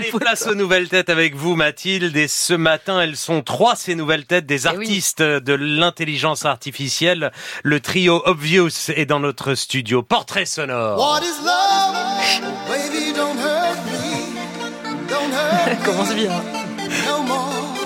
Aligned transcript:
Allez, 0.00 0.10
place 0.12 0.46
aux 0.46 0.54
nouvelles 0.54 0.88
têtes 0.88 1.08
avec 1.10 1.34
vous, 1.34 1.54
Mathilde. 1.56 2.16
Et 2.16 2.28
ce 2.28 2.54
matin, 2.54 3.00
elles 3.00 3.16
sont 3.16 3.42
trois, 3.42 3.76
ces 3.76 3.94
nouvelles 3.94 4.26
têtes, 4.26 4.46
des 4.46 4.66
Eh 4.66 4.70
oui. 4.70 4.86
artistes 4.86 5.22
de 5.22 5.52
l'intelligence 5.54 6.44
artificielle. 6.44 7.32
Le 7.62 7.80
trio 7.80 8.22
Obvious 8.26 8.90
est 8.94 9.06
dans 9.06 9.20
notre 9.20 9.54
studio. 9.54 10.02
Portrait 10.02 10.46
sonore. 10.46 10.98
What 10.98 11.20
is 11.22 11.44
love? 11.44 12.50
Baby, 12.68 13.12
don't 13.12 13.38
hurt 13.38 13.78
me. 13.86 15.08
Don't 15.08 15.32
hurt 15.32 15.84
Commence 15.84 16.14
bien. 16.14 16.59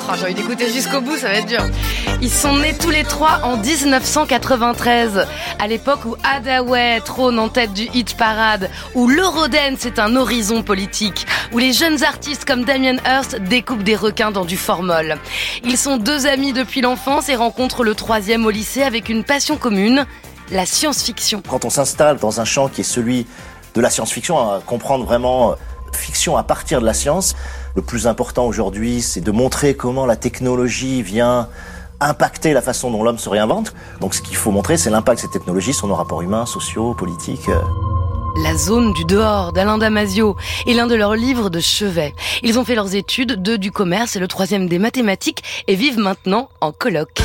Oh, 0.07 0.12
J'ai 0.18 0.25
envie 0.25 0.34
d'écouter 0.34 0.71
jusqu'au 0.71 1.00
bout, 1.00 1.16
ça 1.16 1.29
va 1.29 1.34
être 1.34 1.46
dur. 1.46 1.64
Ils 2.21 2.30
sont 2.30 2.59
nés 2.59 2.75
tous 2.79 2.91
les 2.91 3.04
trois 3.04 3.41
en 3.43 3.57
1993, 3.57 5.27
à 5.59 5.66
l'époque 5.66 6.04
où 6.04 6.14
Hadaway 6.23 7.00
trône 7.00 7.39
en 7.39 7.48
tête 7.48 7.73
du 7.73 7.89
hit 7.95 8.14
parade, 8.17 8.68
où 8.95 9.09
l'Eurodance 9.09 9.86
est 9.86 9.98
un 9.98 10.14
horizon 10.17 10.62
politique, 10.62 11.27
où 11.53 11.59
les 11.59 11.72
jeunes 11.72 12.04
artistes 12.04 12.45
comme 12.45 12.64
Damien 12.64 12.96
Hirst 13.07 13.36
découpent 13.36 13.82
des 13.82 13.96
requins 13.96 14.31
dans 14.31 14.45
du 14.45 14.59
formol. 14.59 15.17
Ils 15.64 15.79
sont 15.79 15.96
deux 15.96 16.26
amis 16.26 16.53
depuis 16.53 16.82
l'enfance 16.82 17.31
et 17.31 17.34
rencontrent 17.34 17.82
le 17.82 17.95
troisième 17.95 18.45
au 18.45 18.50
lycée 18.50 18.82
avec 18.82 19.09
une 19.09 19.25
passion 19.25 19.57
commune, 19.57 20.04
la 20.50 20.67
science-fiction. 20.67 21.43
Quand 21.48 21.64
on 21.64 21.71
s'installe 21.71 22.18
dans 22.18 22.43
un 22.43 22.45
champ 22.45 22.68
qui 22.68 22.82
est 22.82 22.84
celui 22.84 23.26
de 23.75 23.81
la 23.81 23.89
science-fiction, 23.89 24.39
à 24.39 24.61
comprendre 24.64 25.04
vraiment 25.04 25.53
euh, 25.53 25.54
fiction 25.96 26.36
à 26.36 26.43
partir 26.43 26.80
de 26.80 26.86
la 26.86 26.94
science, 26.94 27.34
le 27.76 27.82
plus 27.82 28.07
important 28.07 28.46
aujourd'hui, 28.46 29.03
c'est 29.03 29.21
de 29.21 29.30
montrer 29.30 29.75
comment 29.75 30.07
la 30.07 30.17
technologie 30.17 31.03
vient 31.03 31.48
impacter 32.00 32.53
la 32.53 32.62
façon 32.62 32.91
dont 32.91 33.03
l'homme 33.03 33.19
se 33.19 33.28
réinvente. 33.28 33.75
Donc 34.00 34.14
ce 34.14 34.22
qu'il 34.22 34.36
faut 34.36 34.50
montrer, 34.50 34.77
c'est 34.77 34.91
l'impact 34.91 35.19
de 35.19 35.22
cette 35.22 35.33
technologie 35.33 35.72
sur 35.72 35.86
nos 35.86 35.94
rapports 35.94 36.22
humains, 36.22 36.47
sociaux, 36.47 36.94
politiques. 36.94 37.48
euh. 37.48 37.61
La 38.42 38.56
zone 38.56 38.92
du 38.92 39.05
dehors 39.05 39.53
d'Alain 39.53 39.78
Damasio 39.78 40.36
est 40.67 40.75
l'un 40.75 40.89
de 40.89 40.97
leurs 40.97 41.14
livres 41.14 41.50
de 41.50 41.61
chevet. 41.61 42.12
Ils 42.42 42.58
ont 42.58 42.64
fait 42.64 42.75
leurs 42.75 42.97
études, 42.97 43.41
deux 43.41 43.58
du 43.58 43.70
commerce 43.70 44.17
et 44.17 44.19
le 44.19 44.27
troisième 44.27 44.69
des 44.69 44.81
mathématiques 44.81 45.45
et 45.69 45.77
vivent 45.77 46.00
maintenant 46.00 46.48
en 46.61 46.72
coloc. 46.72 47.22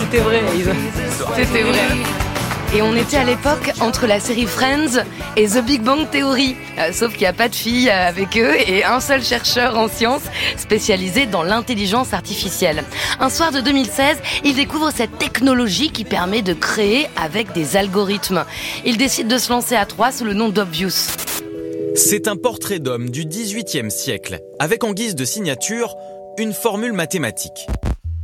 C'était 0.00 0.18
vrai, 0.20 0.42
c'était 1.34 1.62
vrai. 1.62 2.17
Et 2.74 2.82
on 2.82 2.94
était 2.94 3.16
à 3.16 3.24
l'époque 3.24 3.72
entre 3.80 4.06
la 4.06 4.20
série 4.20 4.44
Friends 4.44 5.02
et 5.36 5.46
The 5.46 5.64
Big 5.64 5.80
Bang 5.80 6.10
Theory. 6.10 6.54
Euh, 6.78 6.92
sauf 6.92 7.12
qu'il 7.12 7.22
n'y 7.22 7.26
a 7.26 7.32
pas 7.32 7.48
de 7.48 7.54
filles 7.54 7.88
euh, 7.88 8.08
avec 8.08 8.36
eux 8.36 8.54
et 8.66 8.84
un 8.84 9.00
seul 9.00 9.22
chercheur 9.22 9.78
en 9.78 9.88
sciences 9.88 10.24
spécialisé 10.58 11.24
dans 11.24 11.42
l'intelligence 11.42 12.12
artificielle. 12.12 12.84
Un 13.20 13.30
soir 13.30 13.52
de 13.52 13.60
2016, 13.60 14.18
il 14.44 14.54
découvre 14.54 14.90
cette 14.94 15.16
technologie 15.16 15.90
qui 15.90 16.04
permet 16.04 16.42
de 16.42 16.52
créer 16.52 17.06
avec 17.16 17.52
des 17.52 17.78
algorithmes. 17.78 18.44
Il 18.84 18.98
décide 18.98 19.28
de 19.28 19.38
se 19.38 19.48
lancer 19.48 19.74
à 19.74 19.86
trois 19.86 20.12
sous 20.12 20.24
le 20.24 20.34
nom 20.34 20.50
d'Obvious. 20.50 21.08
C'est 21.94 22.28
un 22.28 22.36
portrait 22.36 22.80
d'homme 22.80 23.08
du 23.08 23.24
XVIIIe 23.24 23.90
siècle, 23.90 24.40
avec 24.58 24.84
en 24.84 24.92
guise 24.92 25.14
de 25.14 25.24
signature 25.24 25.96
une 26.36 26.52
formule 26.52 26.92
mathématique. 26.92 27.66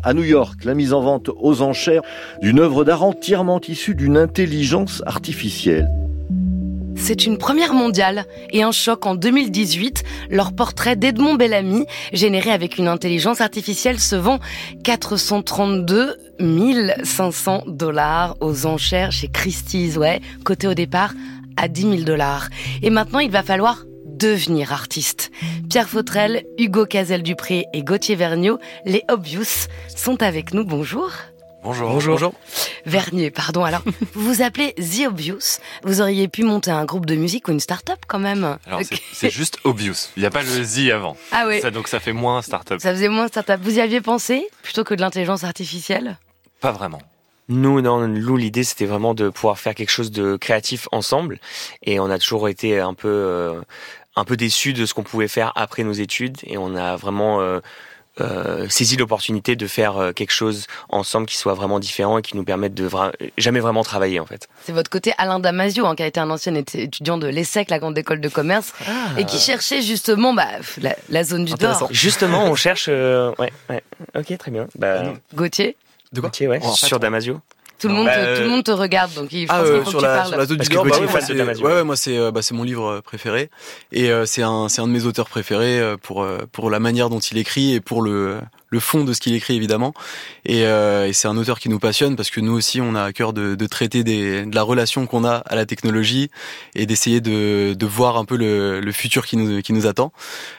À 0.05 0.13
New 0.13 0.23
York, 0.23 0.65
la 0.65 0.75
mise 0.75 0.93
en 0.93 1.01
vente 1.01 1.31
aux 1.35 1.63
enchères 1.63 2.03
d'une 2.43 2.61
œuvre 2.61 2.85
d'art 2.85 3.03
entièrement 3.03 3.59
issue 3.67 3.95
d'une 3.95 4.19
intelligence 4.19 5.03
artificielle. 5.07 5.89
C'est 6.95 7.25
une 7.25 7.39
première 7.39 7.73
mondiale 7.73 8.27
et 8.51 8.63
un 8.63 8.71
choc 8.71 9.07
en 9.07 9.15
2018. 9.15 10.05
Leur 10.29 10.55
portrait 10.55 10.95
d'Edmond 10.97 11.37
Bellamy, 11.37 11.87
généré 12.13 12.51
avec 12.51 12.77
une 12.77 12.87
intelligence 12.87 13.41
artificielle, 13.41 13.99
se 13.99 14.15
vend 14.15 14.41
432 14.85 16.17
500 17.03 17.65
dollars 17.67 18.37
aux 18.41 18.67
enchères 18.67 19.11
chez 19.11 19.29
Christie's, 19.29 19.97
ouais, 19.97 20.21
côté 20.45 20.67
au 20.67 20.75
départ 20.75 21.15
à 21.57 21.69
10 21.69 21.83
000 21.83 21.97
dollars. 22.03 22.49
Et 22.83 22.91
maintenant, 22.91 23.21
il 23.21 23.31
va 23.31 23.43
falloir 23.43 23.85
devenir 24.25 24.73
artiste. 24.73 25.31
Pierre 25.69 25.89
Fautrel, 25.89 26.45
Hugo 26.59 26.87
Cazel-Dupré 26.87 27.67
et 27.75 27.83
Gauthier 27.83 28.15
Vergniaud, 28.17 28.59
les 28.87 29.03
Obvious, 29.11 29.67
sont 29.95 30.23
avec 30.23 30.55
nous. 30.55 30.65
Bonjour. 30.65 31.11
Bonjour. 31.63 31.91
Bonjour. 31.91 32.33
Vernier, 32.87 33.31
pardon. 33.31 33.65
Alors, 33.65 33.83
vous 34.15 34.35
vous 34.35 34.43
appelez 34.43 34.73
The 34.75 35.07
Obvious. 35.09 35.59
Vous 35.83 36.01
auriez 36.01 36.29
pu 36.29 36.43
monter 36.43 36.71
un 36.71 36.85
groupe 36.87 37.05
de 37.07 37.17
musique 37.17 37.49
ou 37.49 37.53
une 37.53 37.61
start-up 37.61 37.99
quand 38.07 38.19
même. 38.19 38.57
Alors, 38.67 38.81
c'est- 39.13 39.31
juste 39.31 39.59
obvious. 39.65 40.09
Il 40.17 40.21
n'y 40.21 40.27
a 40.27 40.31
pas 40.31 40.43
le 40.43 40.65
Z 40.65 40.91
avant. 40.91 41.17
Ah 41.33 41.45
oui. 41.47 41.61
Ça, 41.61 41.71
donc 41.71 41.89
ça 41.89 42.01
fait 42.01 42.13
moins 42.15 42.41
start-up. 42.41 42.81
Ça 42.81 42.93
faisait 42.93 43.09
moins 43.09 43.29
start-up. 43.29 43.61
Vous 43.63 43.77
y 43.77 43.81
aviez 43.81 44.01
pensé 44.01 44.47
plutôt 44.63 44.85
que 44.85 44.95
de 44.95 45.01
l'intelligence 45.03 45.45
artificielle? 45.45 46.19
Pas 46.61 46.73
vraiment. 46.73 47.01
Nous, 47.51 47.83
non, 47.83 48.09
nous, 48.09 48.37
l'idée, 48.39 48.65
c'était 48.65 48.87
vraiment 48.87 49.13
de 49.13 49.29
pouvoir 49.29 49.59
faire 49.59 49.75
quelque 49.75 49.91
chose 49.91 50.11
de 50.11 50.37
créatif 50.37 50.89
ensemble. 50.93 51.41
Et 51.83 52.01
on 52.01 52.09
a 52.11 52.19
toujours 52.19 52.49
été 52.49 52.81
un 52.81 52.95
peu, 52.95 53.09
euh, 53.09 53.61
un 54.17 54.25
peu 54.25 54.37
déçus 54.37 54.73
de 54.73 54.87
ce 54.87 54.95
qu'on 54.95 55.03
pouvait 55.03 55.29
faire 55.29 55.53
après 55.57 55.83
nos 55.85 55.93
études. 55.93 56.39
Et 56.45 56.57
on 56.59 56.75
a 56.77 56.97
vraiment 56.97 57.41
euh, 57.41 57.61
euh, 58.21 58.69
saisi 58.69 58.97
l'opportunité 58.97 59.57
de 59.57 59.67
faire 59.67 59.97
euh, 59.97 60.13
quelque 60.13 60.31
chose 60.31 60.67
ensemble 60.89 61.27
qui 61.27 61.37
soit 61.37 61.55
vraiment 61.55 61.81
différent 61.81 62.19
et 62.19 62.23
qui 62.23 62.37
nous 62.37 62.45
permette 62.45 62.73
de 62.75 62.89
vra- 62.89 63.13
jamais 63.39 63.59
vraiment 63.59 63.83
travailler, 63.83 64.21
en 64.21 64.27
fait. 64.27 64.49
C'est 64.65 64.73
votre 64.73 64.89
côté 64.89 65.13
Alain 65.19 65.41
Damasio, 65.41 65.85
hein, 65.85 65.97
qui 65.97 66.05
a 66.05 66.07
été 66.07 66.21
un 66.21 66.31
ancien 66.31 66.55
étu- 66.55 66.79
étudiant 66.79 67.19
de 67.19 67.27
l'ESSEC, 67.27 67.71
la 67.71 67.81
grande 67.81 67.99
école 67.99 68.21
de 68.21 68.29
commerce, 68.29 68.73
et 69.19 69.25
qui 69.25 69.39
cherchait 69.39 69.83
justement 69.83 70.33
bah, 70.33 70.47
la, 70.81 70.95
la 71.09 71.25
zone 71.25 71.45
du 71.45 71.55
dehors. 71.55 71.89
Justement, 71.91 72.45
on 72.45 72.55
cherche. 72.55 72.87
euh, 72.89 73.33
ouais, 73.41 73.53
ouais. 73.69 73.83
Ok, 74.17 74.39
très 74.39 74.51
bien. 74.53 74.69
Bah, 74.79 75.13
Gauthier, 75.35 75.77
De 76.13 76.21
quoi? 76.21 76.29
Gauthier, 76.29 76.47
ouais, 76.47 76.61
sur 76.75 77.01
Damasio. 77.01 77.41
Tout 77.79 77.89
le, 77.89 77.95
monde 77.95 78.07
Bah, 78.07 78.17
te, 78.17 78.37
tout 78.37 78.43
le 78.43 78.49
monde 78.49 78.65
te 78.65 78.71
regarde, 78.71 79.13
donc 79.15 79.33
il 79.33 79.47
Ah, 79.49 79.61
euh, 79.61 79.83
faut 79.85 79.91
sur, 79.91 79.99
que 80.01 80.05
tu 80.05 80.09
la, 80.11 80.17
parles. 80.17 80.29
sur 80.29 80.37
la 80.39 80.47
zone 80.47 80.57
Parce 80.59 80.69
du 80.69 80.77
bah 80.77 80.83
ouais, 80.83 81.63
ouais, 81.63 81.73
ouais, 81.75 81.85
moi, 81.85 81.97
c'est 81.97 82.17
euh, 82.17 82.31
bah, 82.31 82.43
c'est 82.43 82.55
mon 82.55 82.63
livre 82.63 82.87
euh, 82.87 83.01
préféré. 83.01 83.51
Et 83.93 84.11
euh, 84.11 84.27
c'est 84.27 84.43
un 84.43 84.69
c'est 84.69 84.81
un 84.81 84.87
de 84.87 84.93
mes 84.93 85.05
auteurs 85.05 85.29
préférés 85.29 85.81
euh, 85.81 85.97
pour 86.01 86.23
euh, 86.23 86.39
pour 86.53 86.71
la 86.71 86.79
manière 86.81 87.11
dont 87.11 87.19
il 87.21 87.39
écrit 87.39 87.75
et 87.75 87.81
pour 87.81 88.03
le 88.03 88.39
le 88.75 88.81
fond 88.81 89.05
de 89.05 89.13
ce 89.13 89.21
qu'il 89.21 89.35
écrit 89.35 89.57
évidemment 89.57 89.95
et, 90.45 90.65
euh, 90.67 91.09
et 91.09 91.13
c'est 91.13 91.29
un 91.29 91.37
auteur 91.37 91.59
qui 91.59 91.69
nous 91.69 91.79
passionne 91.79 92.17
parce 92.17 92.31
que 92.31 92.41
nous 92.41 92.53
aussi 92.53 92.81
on 92.81 92.95
a 92.95 93.03
à 93.03 93.13
cœur 93.13 93.33
de, 93.33 93.55
de 93.55 93.67
traiter 93.67 94.05
des, 94.05 94.45
de 94.45 94.55
la 94.55 94.63
relation 94.63 95.07
qu'on 95.07 95.25
a 95.25 95.37
à 95.37 95.55
la 95.55 95.67
technologie 95.67 96.31
et 96.75 96.87
d'essayer 96.87 97.21
de, 97.21 97.75
de 97.75 97.87
voir 97.87 98.17
un 98.17 98.25
peu 98.25 98.37
le, 98.37 98.81
le 98.81 98.93
futur 98.93 99.27
qui 99.27 99.37
nous 99.37 99.63
qui 99.63 99.73
nous 99.73 99.87
attend 99.87 100.13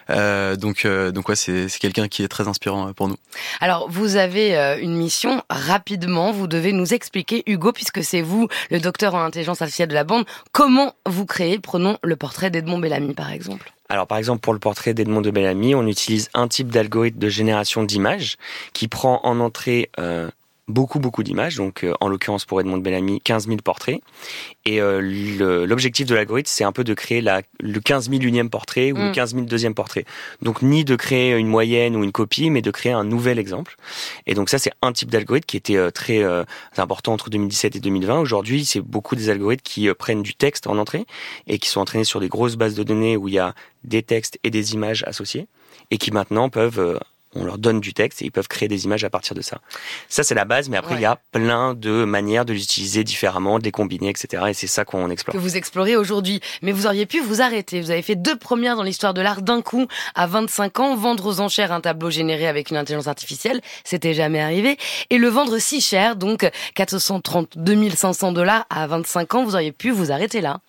euh, 0.09 0.55
donc 0.55 0.85
euh, 0.85 1.11
donc 1.11 1.29
ouais 1.29 1.35
c'est 1.35 1.67
quelqu'un 1.79 2.07
qui 2.07 2.23
est 2.23 2.27
très 2.27 2.47
inspirant 2.47 2.87
euh, 2.87 2.93
pour 2.93 3.07
nous 3.07 3.17
Alors, 3.59 3.89
vous 3.89 4.15
avez 4.15 4.57
euh, 4.57 4.77
une 4.79 4.95
mission 4.95 5.43
rapidement. 5.49 6.31
Vous 6.31 6.47
devez 6.47 6.71
nous 6.71 6.93
expliquer, 6.93 7.43
Hugo, 7.45 7.71
puisque 7.71 8.03
c'est 8.03 8.21
vous, 8.21 8.47
le 8.71 8.79
docteur 8.79 9.15
en 9.15 9.23
intelligence 9.23 9.61
artificielle 9.61 9.89
de 9.89 9.93
la 9.93 10.03
bande, 10.03 10.25
comment 10.51 10.93
vous 11.05 11.25
créez, 11.25 11.59
prenons 11.59 11.97
le 12.03 12.15
portrait 12.15 12.49
d'Edmond 12.49 12.79
Bellamy, 12.79 13.13
par 13.13 13.31
exemple. 13.31 13.74
Alors 13.89 14.07
par 14.07 14.17
exemple 14.17 14.39
pour 14.41 14.53
le 14.53 14.59
portrait 14.59 14.93
d'Edmond 14.93 15.21
de 15.21 15.31
Bellamy, 15.31 15.75
on 15.75 15.85
utilise 15.85 16.29
un 16.33 16.47
type 16.47 16.69
d'algorithme 16.69 17.19
de 17.19 17.29
génération 17.29 17.83
d'images 17.83 18.37
qui 18.73 18.87
prend 18.87 19.21
en 19.23 19.39
entrée 19.39 19.89
euh, 19.99 20.29
beaucoup 20.67 20.99
beaucoup 20.99 21.23
d'images, 21.23 21.55
donc 21.55 21.83
euh, 21.83 21.93
en 22.01 22.09
l'occurrence 22.09 22.45
pour 22.45 22.59
Edmond 22.59 22.79
Bellamy 22.79 23.21
15 23.21 23.47
000 23.47 23.57
portraits. 23.63 24.01
Et 24.65 24.81
euh, 24.81 25.65
l'objectif 25.65 26.05
de 26.07 26.15
l'algorithme 26.15 26.49
c'est 26.51 26.63
un 26.63 26.71
peu 26.71 26.83
de 26.83 26.93
créer 26.93 27.21
la, 27.21 27.41
le 27.59 27.79
15 27.79 28.09
000 28.09 28.23
unième 28.23 28.49
portrait 28.49 28.91
ou 28.91 29.05
Mm. 29.05 29.07
le 29.07 29.11
15 29.11 29.33
000 29.35 29.45
deuxième 29.45 29.73
portrait. 29.73 30.05
Donc 30.41 30.61
ni 30.61 30.83
de 30.83 30.95
créer 30.95 31.33
une 31.33 31.47
moyenne 31.47 31.95
ou 31.95 32.03
une 32.03 32.11
copie, 32.11 32.49
mais 32.49 32.61
de 32.61 32.71
créer 32.71 32.91
un 32.91 33.03
nouvel 33.03 33.39
exemple. 33.39 33.75
Et 34.25 34.33
donc 34.33 34.49
ça 34.49 34.57
c'est 34.57 34.71
un 34.81 34.91
type 34.91 35.11
d'algorithme 35.11 35.45
qui 35.45 35.57
était 35.57 35.77
euh, 35.77 35.91
très 35.91 36.23
euh, 36.23 36.43
important 36.77 37.13
entre 37.13 37.29
2017 37.29 37.75
et 37.75 37.79
2020. 37.79 38.19
Aujourd'hui 38.19 38.65
c'est 38.65 38.81
beaucoup 38.81 39.15
des 39.15 39.29
algorithmes 39.29 39.63
qui 39.63 39.89
euh, 39.89 39.93
prennent 39.93 40.23
du 40.23 40.35
texte 40.35 40.67
en 40.67 40.77
entrée 40.77 41.05
et 41.47 41.59
qui 41.59 41.69
sont 41.69 41.81
entraînés 41.81 42.03
sur 42.03 42.19
des 42.19 42.29
grosses 42.29 42.55
bases 42.55 42.75
de 42.75 42.83
données 42.83 43.17
où 43.17 43.27
il 43.27 43.35
y 43.35 43.39
a 43.39 43.53
des 43.83 44.03
textes 44.03 44.39
et 44.43 44.49
des 44.49 44.73
images 44.73 45.03
associées 45.07 45.47
et 45.91 45.97
qui 45.97 46.11
maintenant 46.11 46.49
peuvent 46.49 46.79
euh, 46.79 46.99
on 47.35 47.43
leur 47.43 47.57
donne 47.57 47.79
du 47.79 47.93
texte 47.93 48.21
et 48.21 48.25
ils 48.25 48.31
peuvent 48.31 48.47
créer 48.47 48.67
des 48.67 48.85
images 48.85 49.03
à 49.03 49.09
partir 49.09 49.35
de 49.35 49.41
ça. 49.41 49.59
Ça, 50.09 50.23
c'est 50.23 50.35
la 50.35 50.45
base, 50.45 50.69
mais 50.69 50.77
après, 50.77 50.95
il 50.95 51.01
y 51.01 51.05
a 51.05 51.19
plein 51.31 51.73
de 51.73 52.05
manières 52.05 52.45
de 52.45 52.53
l'utiliser 52.53 53.03
différemment, 53.03 53.59
de 53.59 53.63
les 53.63 53.71
combiner, 53.71 54.09
etc. 54.09 54.43
Et 54.49 54.53
c'est 54.53 54.67
ça 54.67 54.85
qu'on 54.85 55.09
explore. 55.09 55.33
que 55.33 55.39
vous 55.39 55.57
explorez 55.57 55.95
aujourd'hui. 55.95 56.39
Mais 56.61 56.71
vous 56.71 56.87
auriez 56.87 57.05
pu 57.05 57.19
vous 57.19 57.41
arrêter. 57.41 57.81
Vous 57.81 57.91
avez 57.91 58.01
fait 58.01 58.15
deux 58.15 58.37
premières 58.37 58.75
dans 58.75 58.83
l'histoire 58.83 59.13
de 59.13 59.21
l'art 59.21 59.41
d'un 59.41 59.61
coup 59.61 59.87
à 60.15 60.27
25 60.27 60.79
ans, 60.79 60.95
vendre 60.95 61.25
aux 61.25 61.39
enchères 61.39 61.71
un 61.71 61.81
tableau 61.81 62.09
généré 62.09 62.47
avec 62.47 62.71
une 62.71 62.77
intelligence 62.77 63.07
artificielle, 63.07 63.61
c'était 63.83 64.13
jamais 64.13 64.41
arrivé, 64.41 64.77
et 65.09 65.17
le 65.17 65.27
vendre 65.27 65.57
si 65.59 65.81
cher, 65.81 66.15
donc 66.15 66.49
432 66.75 67.89
500 67.89 68.31
dollars 68.31 68.65
à 68.69 68.87
25 68.87 69.35
ans, 69.35 69.43
vous 69.43 69.55
auriez 69.55 69.71
pu 69.71 69.91
vous 69.91 70.11
arrêter 70.11 70.41
là. 70.41 70.59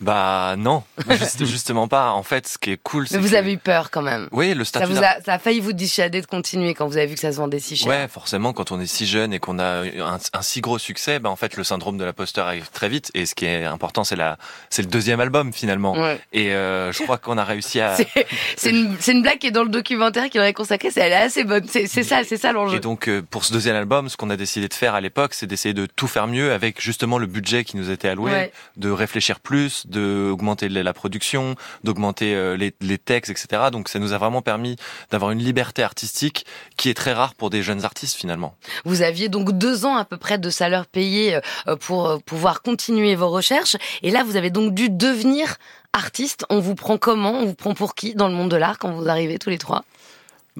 Bah 0.00 0.54
non, 0.58 0.82
juste- 1.10 1.44
justement 1.44 1.88
pas. 1.88 2.10
En 2.12 2.22
fait, 2.22 2.46
ce 2.48 2.58
qui 2.58 2.70
est 2.72 2.76
cool, 2.82 3.02
Mais 3.04 3.08
c'est 3.08 3.18
vous 3.18 3.30
que- 3.30 3.34
avez 3.36 3.52
eu 3.52 3.58
peur 3.58 3.90
quand 3.90 4.02
même. 4.02 4.28
Oui, 4.32 4.54
le 4.54 4.64
Ça, 4.64 4.68
statut 4.80 4.92
vous 4.92 5.00
d'art- 5.00 5.16
a, 5.18 5.22
ça 5.22 5.34
a 5.34 5.38
failli 5.38 5.60
vous 5.60 5.72
dissuader 5.72 6.20
de 6.20 6.26
continuer 6.26 6.74
quand 6.74 6.86
vous 6.86 6.96
avez 6.96 7.06
vu 7.06 7.14
que 7.14 7.20
ça 7.20 7.32
se 7.32 7.36
vendait 7.36 7.60
si 7.60 7.76
cher. 7.76 7.88
Ouais, 7.88 8.08
forcément, 8.08 8.52
quand 8.52 8.72
on 8.72 8.80
est 8.80 8.86
si 8.86 9.06
jeune 9.06 9.32
et 9.32 9.38
qu'on 9.38 9.58
a 9.58 9.82
un, 9.84 10.18
un 10.32 10.42
si 10.42 10.60
gros 10.60 10.78
succès, 10.78 11.18
bah, 11.18 11.30
en 11.30 11.36
fait, 11.36 11.56
le 11.56 11.64
syndrome 11.64 11.98
de 11.98 12.04
l'imposteur 12.04 12.46
arrive 12.46 12.68
très 12.72 12.88
vite. 12.88 13.10
Et 13.14 13.26
ce 13.26 13.34
qui 13.34 13.46
est 13.46 13.64
important, 13.64 14.04
c'est 14.04 14.16
la, 14.16 14.38
c'est 14.70 14.82
le 14.82 14.88
deuxième 14.88 15.20
album 15.20 15.52
finalement. 15.52 15.92
Ouais. 15.94 16.20
Et 16.32 16.52
euh, 16.52 16.92
je 16.92 17.02
crois 17.02 17.18
qu'on 17.18 17.38
a 17.38 17.44
réussi 17.44 17.80
à. 17.80 17.96
C'est- 18.56 18.70
une, 18.70 18.96
c'est 19.00 19.12
une 19.12 19.22
blague 19.22 19.38
qui 19.38 19.46
est 19.48 19.50
dans 19.50 19.62
le 19.62 19.68
documentaire 19.68 20.28
qu'il 20.30 20.40
aurait 20.40 20.52
consacré, 20.52 20.90
c'est- 20.90 21.00
elle 21.00 21.12
est 21.12 21.16
assez 21.16 21.44
bonne. 21.44 21.64
C'est 21.68 21.86
ça, 22.02 22.22
c'est 22.24 22.36
ça 22.36 22.52
l'enjeu. 22.52 22.76
Et 22.76 22.80
donc, 22.80 23.08
euh, 23.08 23.22
pour 23.22 23.44
ce 23.44 23.52
deuxième 23.52 23.76
album, 23.76 24.08
ce 24.08 24.16
qu'on 24.16 24.30
a 24.30 24.36
décidé 24.36 24.68
de 24.68 24.74
faire 24.74 24.94
à 24.94 25.00
l'époque, 25.00 25.34
c'est 25.34 25.46
d'essayer 25.46 25.74
de 25.74 25.86
tout 25.86 26.06
faire 26.08 26.26
mieux 26.26 26.52
avec 26.52 26.80
justement 26.80 27.18
le 27.18 27.26
budget 27.26 27.64
qui 27.64 27.76
nous 27.76 27.90
était 27.90 28.08
alloué, 28.08 28.30
Ouais. 28.32 28.52
de 28.76 28.90
réfléchir 28.90 29.40
plus, 29.44 29.86
d'augmenter 29.86 30.68
la 30.68 30.92
production, 30.92 31.54
d'augmenter 31.84 32.34
euh, 32.34 32.56
les, 32.56 32.74
les 32.80 32.98
textes, 32.98 33.30
etc. 33.30 33.64
Donc 33.70 33.88
ça 33.88 34.00
nous 34.00 34.12
a 34.12 34.18
vraiment 34.18 34.42
permis 34.42 34.74
d'avoir 35.12 35.30
une 35.30 35.38
liberté 35.38 35.84
artistique 35.84 36.46
qui 36.76 36.88
est 36.90 36.94
très 36.94 37.12
rare 37.12 37.34
pour 37.34 37.50
des 37.50 37.62
jeunes 37.62 37.84
artistes 37.84 38.16
finalement. 38.16 38.56
Vous 38.84 39.02
aviez 39.02 39.28
donc 39.28 39.52
deux 39.52 39.86
ans 39.86 39.96
à 39.96 40.04
peu 40.04 40.16
près 40.16 40.38
de 40.38 40.50
salaire 40.50 40.86
payé 40.86 41.38
euh, 41.68 41.76
pour 41.76 42.08
euh, 42.08 42.18
pouvoir 42.18 42.62
continuer 42.62 43.14
vos 43.14 43.28
recherches. 43.28 43.76
Et 44.02 44.10
là, 44.10 44.24
vous 44.24 44.36
avez 44.36 44.50
donc 44.50 44.74
dû 44.74 44.88
devenir 44.88 45.56
artiste. 45.92 46.44
On 46.50 46.58
vous 46.58 46.74
prend 46.74 46.98
comment? 46.98 47.34
On 47.34 47.46
vous 47.46 47.54
prend 47.54 47.74
pour 47.74 47.94
qui 47.94 48.14
dans 48.14 48.28
le 48.28 48.34
monde 48.34 48.50
de 48.50 48.56
l'art 48.56 48.78
quand 48.78 48.92
vous 48.92 49.08
arrivez 49.08 49.38
tous 49.38 49.50
les 49.50 49.58
trois? 49.58 49.84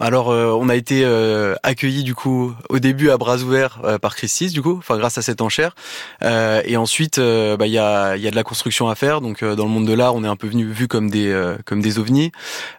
Alors, 0.01 0.33
euh, 0.33 0.51
on 0.59 0.69
a 0.69 0.75
été 0.75 1.03
euh, 1.05 1.55
accueillis 1.63 2.03
du 2.03 2.17
coup 2.17 2.53
au 2.69 2.81
début 2.81 3.11
à 3.11 3.17
bras 3.17 3.37
ouverts 3.37 3.79
euh, 3.85 3.97
par 3.97 4.17
Christis 4.17 4.53
du 4.53 4.61
coup, 4.61 4.77
enfin 4.77 4.99
grâce 4.99 5.19
à 5.19 5.23
cette 5.23 5.41
enchère. 5.41 5.77
Euh, 6.25 6.63
et 6.65 6.77
ensuite, 6.77 7.21
bah, 7.21 7.69
il 7.69 7.73
y 7.73 7.79
a 7.79 8.17
y 8.17 8.27
a 8.27 8.31
de 8.33 8.35
la 8.35 8.43
construction 8.43 8.89
à 8.89 8.97
faire. 8.97 9.21
Donc 9.21 9.45
dans 9.45 9.65
le 9.65 9.71
monde 9.71 9.87
de 9.87 9.93
l'art, 9.93 10.17
on 10.17 10.25
est 10.25 10.29
un 10.29 10.35
peu 10.35 10.49
venu 10.49 10.65
vu 10.65 10.89
comme 10.89 11.11
des 11.11 11.33
comme 11.65 11.81
des 11.81 12.01
ovnis. 12.01 12.33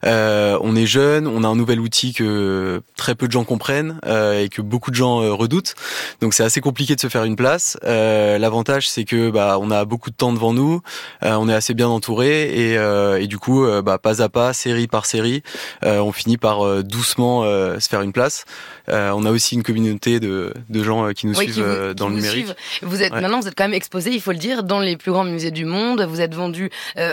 on 0.04 0.76
est 0.76 0.86
jeune, 0.86 1.26
on 1.26 1.46
a 1.46 1.48
un 1.48 1.56
nouvel 1.56 1.80
outil 1.80 2.14
que 2.14 2.82
très 2.98 3.16
peu 3.16 3.28
de 3.28 3.32
gens 3.32 3.46
comprennent 3.46 4.00
et 4.06 4.50
que 4.50 4.62
beaucoup 4.62 4.92
de 4.92 4.96
gens 4.96 5.20
redoutent. 5.38 5.76
Donc 6.20 6.34
c'est 6.34 6.44
assez 6.44 6.60
compliqué 6.60 6.96
de 6.96 7.00
se 7.00 7.08
faire 7.08 7.24
une 7.24 7.38
place. 7.38 7.78
L'avantage 7.84 8.90
c'est 8.90 9.06
que 9.06 9.30
bah 9.30 9.58
on 9.62 9.72
a 9.72 9.86
beaucoup 9.86 10.10
de 10.10 10.16
temps 10.16 10.34
devant 10.34 10.54
nous, 10.54 10.82
on 11.22 11.48
est 11.48 11.54
assez 11.54 11.74
bien 11.74 11.88
entouré 11.88 12.44
et, 12.44 13.22
et 13.22 13.28
du 13.28 13.38
coup 13.38 13.66
bah 13.84 14.00
pas 14.00 14.22
à 14.22 14.28
pas, 14.28 14.52
série 14.52 14.88
par 14.88 15.06
série, 15.06 15.44
on 15.82 16.12
finit 16.12 16.38
par 16.38 16.84
12 16.84 17.05
doucement 17.06 17.44
euh, 17.44 17.80
se 17.80 17.88
faire 17.88 18.02
une 18.02 18.12
place. 18.14 18.46
Euh, 18.90 19.12
on 19.16 19.26
a 19.26 19.32
aussi 19.32 19.54
une 19.56 19.62
communauté 19.64 20.20
de, 20.20 20.54
de 20.70 20.84
gens 20.84 21.06
euh, 21.06 21.12
qui 21.12 21.28
nous 21.28 21.36
suivent 21.36 21.62
vous, 21.62 21.94
dans 21.94 22.08
le 22.10 22.16
numérique. 22.16 22.48
Suivent. 22.48 22.56
Vous 22.82 23.04
êtes 23.04 23.14
maintenant, 23.14 23.40
vous 23.40 23.48
êtes 23.48 23.56
quand 23.56 23.64
même 23.66 23.74
exposé, 23.76 24.12
il 24.12 24.22
faut 24.22 24.32
le 24.32 24.38
dire, 24.40 24.64
dans 24.64 24.80
les 24.80 24.98
plus 24.98 25.12
grands 25.12 25.24
musées 25.24 25.52
du 25.52 25.66
monde. 25.66 26.02
Vous 26.10 26.20
êtes 26.22 26.34
vendu 26.34 26.70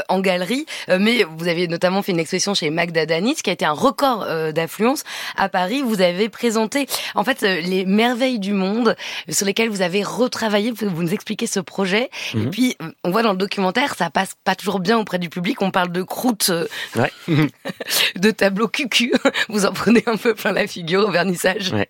en 0.09 0.21
galerie, 0.21 0.65
mais 0.89 1.25
vous 1.37 1.49
avez 1.49 1.69
notamment 1.69 2.03
fait 2.03 2.12
une 2.12 2.19
exposition 2.19 2.55
chez 2.55 2.71
Magda 2.71 3.05
Danis, 3.06 3.37
qui 3.37 3.50
a 3.50 3.53
été 3.53 3.65
un 3.65 3.73
record 3.73 4.27
d'affluence 4.53 5.05
à 5.37 5.49
Paris. 5.49 5.83
Vous 5.85 6.00
avez 6.00 6.29
présenté 6.29 6.87
en 7.15 7.25
fait 7.25 7.43
les 7.43 7.85
merveilles 7.85 8.38
du 8.38 8.53
monde 8.53 8.97
sur 9.29 9.47
lesquelles 9.47 9.69
vous 9.69 9.83
avez 9.83 10.03
retravaillé. 10.03 10.73
Vous 10.73 11.03
nous 11.03 11.12
expliquez 11.12 11.47
ce 11.47 11.61
projet. 11.61 12.09
Et 12.35 12.38
Mhm. 12.38 12.50
puis 12.50 12.77
on 13.05 13.11
voit 13.11 13.23
dans 13.23 13.33
le 13.33 13.37
documentaire, 13.38 13.95
ça 13.97 14.09
passe 14.11 14.33
pas 14.45 14.55
toujours 14.55 14.81
bien 14.81 14.99
auprès 14.99 15.19
du 15.19 15.29
public. 15.29 15.61
On 15.62 15.71
parle 15.71 15.93
de 15.93 16.03
croûtes, 16.03 16.50
Ouais. 16.97 17.12
de 18.17 18.31
tableaux 18.31 18.69
cucu. 18.69 19.12
Vous 19.49 19.67
en 19.67 19.73
prenez 19.82 20.05
un 20.06 20.17
peu 20.17 20.34
plein 20.34 20.52
la 20.52 20.67
figure 20.69 21.08
au 21.08 21.11
vernissage. 21.11 21.73
Ouais. 21.73 21.88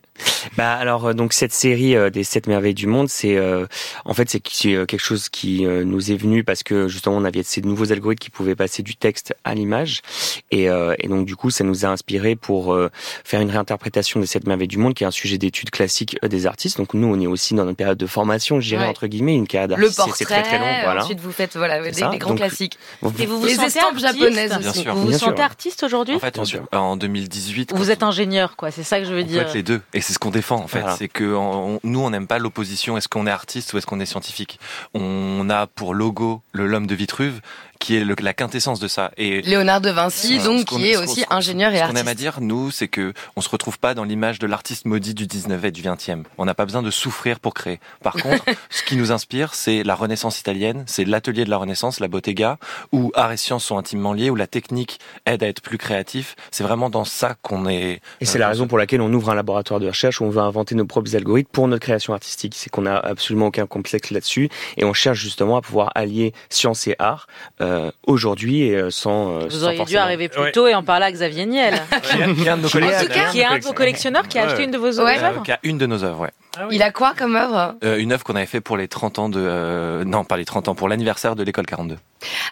Bah 0.57 0.73
alors 0.75 1.07
euh, 1.07 1.13
donc 1.15 1.33
cette 1.33 1.53
série 1.53 1.95
euh, 1.97 2.11
des 2.11 2.25
sept 2.25 2.47
merveilles 2.47 2.75
du 2.75 2.87
monde, 2.87 3.09
c'est 3.09 3.37
euh, 3.37 3.67
en 4.05 4.15
fait 4.15 4.29
c'est 4.31 4.43
c'est, 4.51 4.75
euh, 4.75 4.87
quelque 4.87 5.01
chose 5.01 5.29
qui 5.29 5.67
euh, 5.67 5.85
nous 5.85 6.11
est 6.13 6.17
venu 6.17 6.45
parce 6.45 6.63
que 6.63 6.89
justement 6.89 7.17
on 7.17 7.25
avait 7.25 7.43
ces 7.43 7.61
nouveaux 7.63 7.93
algorithmes 7.93 8.19
qui 8.21 8.31
pouvaient 8.31 8.55
passer 8.57 8.83
du 8.83 8.97
texte 8.97 9.35
à 9.45 9.55
l'image 9.55 10.01
et, 10.51 10.69
euh, 10.69 10.95
et 10.99 11.09
donc 11.09 11.27
du 11.27 11.37
coup 11.37 11.51
ça 11.51 11.65
nous 11.65 11.85
a 11.85 11.89
inspiré 11.89 12.37
pour 12.37 12.73
euh, 12.75 12.91
faire 13.25 13.41
une 13.41 13.51
réinterprétation 13.51 14.21
des 14.21 14.27
sept 14.27 14.47
merveilles 14.47 14.69
du 14.69 14.79
monde 14.79 14.95
qui 14.95 15.05
est 15.05 15.07
un 15.07 15.11
sujet 15.11 15.39
d'étude 15.39 15.71
classique 15.71 16.17
euh, 16.25 16.29
des 16.29 16.47
artistes. 16.47 16.79
Donc 16.79 16.95
nous 16.95 17.07
on 17.07 17.21
est 17.21 17.27
aussi 17.27 17.55
dans 17.55 17.65
notre 17.65 17.77
période 17.77 17.99
de 17.99 18.07
formation, 18.07 18.61
je 18.61 18.69
dirais 18.69 18.83
Ouais. 18.85 18.89
entre 18.89 19.07
guillemets 19.07 19.35
une 19.37 19.47
période 19.47 19.71
Le 19.71 19.77
artistique, 19.87 19.97
portrait, 19.97 20.17
c'est 20.19 20.25
très 20.25 20.43
très 20.43 20.59
long, 20.59 20.67
voilà. 20.85 21.05
ensuite 21.05 21.21
vous 21.21 21.31
faites 21.31 21.57
voilà 21.57 21.81
des, 21.83 21.91
grands 22.19 22.31
Donc, 22.31 22.39
classiques. 22.39 22.79
Et 23.19 23.27
vous 23.27 23.39
vous 23.39 23.47
Les 23.47 23.55
sentez 23.55 23.67
estampes 23.69 23.95
artiste 24.03 24.07
japonaises 24.19 24.59
Bien 24.59 24.71
aussi. 24.71 24.81
sûr. 24.81 24.95
Vous 24.95 25.03
vous 25.03 25.09
Bien 25.09 25.19
sûr. 25.19 25.41
artiste 25.41 25.83
aujourd'hui 25.85 26.15
En 26.17 26.19
fait, 26.19 26.45
sûr. 26.45 26.63
en 26.73 26.97
2018, 26.97 27.73
Vous 27.75 27.91
êtes 27.91 28.03
ingénieur, 28.03 28.57
quoi. 28.57 28.71
C'est 28.71 28.83
ça 28.83 28.99
que 28.99 29.05
je 29.07 29.13
veux 29.15 29.23
dire. 29.23 29.43
être 29.43 29.55
les 29.55 29.63
deux. 29.63 29.81
Et 29.95 30.01
c'est 30.01 30.13
ce 30.13 30.19
qu'on 30.19 30.31
défend, 30.33 30.57
en 30.57 30.67
fait. 30.67 30.81
Voilà. 30.81 30.97
C'est 30.97 31.09
que 31.09 31.35
on- 31.35 31.79
nous, 31.85 32.01
on 32.01 32.11
n'aime 32.11 32.27
pas 32.27 32.39
l'opposition. 32.41 32.97
Est-ce 32.97 33.09
qu'on 33.09 33.27
est 33.27 33.31
artiste 33.31 33.73
ou 33.73 33.79
est-ce 33.79 33.87
qu'on 33.87 34.01
est 34.01 34.07
scientifique? 34.07 34.59
On 34.95 35.49
a 35.51 35.67
pour 35.69 35.95
logo 35.95 36.43
le 36.53 36.67
l'homme 36.67 36.87
de 36.89 36.95
Vitruve, 36.95 37.41
qui 37.83 37.97
est 37.97 38.05
le- 38.05 38.15
la 38.21 38.33
quintessence 38.33 38.79
de 38.79 38.87
ça. 38.89 39.11
Et 39.17 39.43
Léonard 39.43 39.81
de 39.81 39.91
Vinci, 39.91 40.39
donc 40.39 40.67
qui 40.67 40.89
est 40.89 40.97
aussi 40.97 41.25
ingénieur 41.31 41.73
et 41.75 41.79
Ce 41.79 41.83
qu'on 41.83 41.91
aime 41.91 41.97
à 41.97 42.11
artiste. 42.11 42.17
dire, 42.19 42.41
nous, 42.41 42.71
c'est 42.71 42.87
que 42.89 43.13
on 43.35 43.41
se 43.41 43.49
retrouve 43.49 43.79
pas 43.81 43.95
dans 43.95 44.05
l'image 44.05 44.39
de 44.39 44.47
l'artiste 44.47 44.87
maudit 44.87 45.15
du 45.15 45.27
19e 45.27 45.65
et 45.65 45.71
du 45.73 45.83
20e. 45.83 46.23
On 46.39 46.45
n'a 46.45 46.55
pas 46.55 46.65
besoin 46.65 46.83
de 46.83 46.91
souffrir 46.93 47.41
pour 47.41 47.55
créer. 47.55 47.81
Par 48.03 48.15
contre, 48.23 48.45
ce 48.71 48.83
qui 48.85 48.97
nous 48.97 49.11
inspire, 49.11 49.55
c'est 49.55 49.83
la 49.83 49.95
Renaissance 49.97 50.39
italienne, 50.39 50.85
c'est 50.87 51.05
l'atelier 51.05 51.45
de 51.45 51.51
la 51.51 51.57
Renaissance, 51.57 51.99
la 51.99 52.07
Bottega, 52.09 52.57
où 52.93 53.11
art 53.15 53.33
et 53.33 53.37
science 53.37 53.65
sont 53.65 53.77
intimement 53.79 54.13
liés, 54.13 54.31
où 54.31 54.37
la 54.37 54.47
technique 54.47 55.01
aide 55.27 55.43
à 55.43 55.49
être 55.49 55.61
plus 55.61 55.79
créatif. 55.79 56.37
C'est 56.53 56.63
vraiment 56.65 56.89
dans 56.89 57.05
ça 57.05 57.35
qu'on 57.43 57.67
est. 57.69 58.01
Et 58.21 58.25
c'est 58.27 58.39
la 58.39 58.49
raison 58.49 58.69
pour 58.69 58.79
laquelle 58.79 59.01
on 59.01 59.13
ouvre 59.13 59.31
un 59.31 59.35
laboratoire 59.35 59.81
de 59.81 59.89
recherche 59.89 60.21
où 60.21 60.25
on 60.25 60.31
veut 60.31 60.41
inventer 60.41 60.75
nos 60.77 60.85
propres 60.87 61.17
algorithmes 61.17 61.51
pour 61.51 61.67
notre 61.67 61.83
création 61.83 62.13
artistique. 62.15 62.55
C'est 62.57 62.71
qu'on 62.71 62.83
n'a 62.83 62.97
absolument 62.99 63.47
aucun 63.47 63.67
complexe 63.67 64.11
là-dessus 64.11 64.49
et 64.77 64.85
on 64.85 64.93
cherche 64.93 65.19
justement 65.19 65.57
à 65.57 65.63
pouvoir 65.63 65.91
allier 65.97 66.33
science 66.49 66.87
et 66.87 66.95
art 67.01 67.27
euh, 67.61 67.72
aujourd'hui 68.07 68.63
et 68.63 68.77
euh, 68.77 68.91
sans. 68.91 69.33
euh, 69.33 69.45
Vous 69.45 69.51
sans 69.59 69.65
auriez 69.65 69.85
dû 69.85 69.97
arriver 69.97 70.29
plus 70.29 70.41
Ouais. 70.41 70.53
tôt 70.53 70.67
et 70.67 70.75
en 70.75 70.83
parler 70.83 71.07
à 71.07 71.13
Xavier 71.13 71.47
Niel, 71.47 71.75
Qui 72.03 72.19
est- 72.19 72.23
un 72.49 72.57
de 72.57 72.63
nos 72.63 72.67
En 72.67 72.71
tout 72.71 72.79
collectionneurs. 72.79 73.09
cas, 73.27 73.31
qui 73.31 73.41
est 73.41 73.45
un 73.45 73.59
de 73.59 73.65
vos 73.65 73.73
collectionneurs 73.73 74.29
qui 74.29 74.39
a 74.39 74.45
acheté 74.47 74.65
une 74.65 74.71
de 74.71 74.79
vos 74.79 75.01
Ouais. 75.01 75.19
œuvres. 75.19 75.39
Euh, 75.39 75.43
qui 75.45 75.53
a 75.53 75.59
une 75.63 75.79
de 75.79 75.87
nos 75.87 76.03
œuvres, 76.05 76.21
ouais. 76.21 76.31
Il 76.71 76.83
a 76.83 76.91
quoi 76.91 77.15
comme 77.17 77.35
œuvre 77.37 77.77
Euh, 77.83 77.97
une 77.99 78.13
œuvre 78.13 78.25
qu'on 78.25 78.37
avait 78.37 78.45
fait 78.47 78.61
pour 78.61 78.77
les 78.77 78.87
30 78.89 79.19
ans 79.19 79.29
de... 79.29 79.41
euh, 79.41 80.05
non, 80.05 80.25
pas 80.25 80.37
les 80.37 80.45
30 80.45 80.69
ans, 80.69 80.75
pour 80.75 80.89
l'anniversaire 80.89 81.35
de 81.37 81.43
l'école 81.43 81.65
42. 81.67 81.97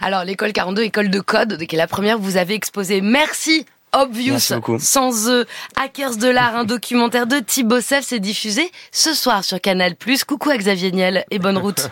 Alors 0.00 0.24
l'école 0.24 0.52
42, 0.52 0.82
école 0.82 1.10
de 1.10 1.20
code, 1.20 1.58
qui 1.66 1.74
est 1.74 1.78
la 1.78 1.86
première, 1.86 2.18
vous 2.18 2.36
avez 2.36 2.54
exposé. 2.54 3.00
Merci. 3.02 3.66
Obvious, 3.92 4.34
Merci 4.34 4.54
beaucoup. 4.54 4.78
sans 4.78 5.28
eux, 5.28 5.46
Hackers 5.74 6.16
de 6.16 6.28
l'art, 6.28 6.54
un 6.54 6.62
documentaire 6.76 7.26
de 7.26 7.40
Thibaut 7.40 7.80
Seff, 7.80 8.04
c'est 8.06 8.20
diffusé 8.20 8.70
ce 8.92 9.12
soir 9.14 9.42
sur 9.42 9.60
Canal+. 9.60 9.96
Coucou 10.28 10.50
à 10.50 10.56
Xavier 10.56 10.92
Niel 10.92 11.24
et 11.32 11.40
bonne 11.40 11.58
route. 11.58 11.90